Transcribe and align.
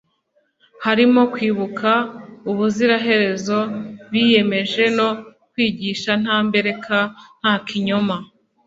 harimo 0.85 1.21
kwibuka 1.33 1.91
ubuziraherezo 2.51 3.57
biyemeje 4.11 4.83
no 4.97 5.09
kwigisha 5.51 6.11
nta 6.23 6.37
mbereka 6.47 6.97
nta 7.41 7.53
kinyoma 7.67 8.17